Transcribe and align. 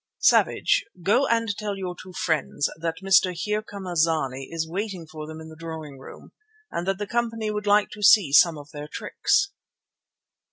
Savage, 0.23 0.83
go 1.03 1.27
and 1.27 1.55
tell 1.57 1.77
your 1.77 1.95
two 1.95 2.11
friends 2.11 2.71
that 2.79 3.03
Mr. 3.03 3.33
Here 3.35 3.61
come 3.61 3.85
a 3.85 3.95
zany 3.95 4.49
is 4.51 4.67
waiting 4.67 5.05
for 5.05 5.27
them 5.27 5.39
in 5.39 5.49
the 5.49 5.55
drawing 5.55 5.99
room, 5.99 6.31
and 6.71 6.87
that 6.87 6.97
the 6.97 7.05
company 7.05 7.51
would 7.51 7.67
like 7.67 7.91
to 7.91 8.01
see 8.01 8.33
some 8.33 8.57
of 8.57 8.71
their 8.71 8.87
tricks." 8.87 9.51